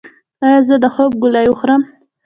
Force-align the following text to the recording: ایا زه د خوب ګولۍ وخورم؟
ایا 0.45 0.59
زه 0.67 0.75
د 0.83 0.85
خوب 0.93 1.11
ګولۍ 1.21 1.45
وخورم؟ 1.49 1.81